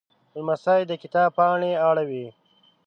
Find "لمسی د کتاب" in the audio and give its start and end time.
0.35-1.29